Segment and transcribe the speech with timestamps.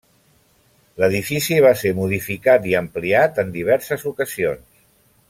[1.03, 4.65] L'edifici va ser modificat i ampliat en diverses ocasions.